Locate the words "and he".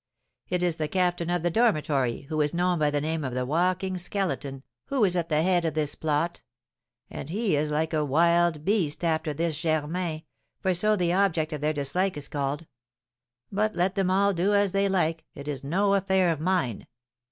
7.11-7.55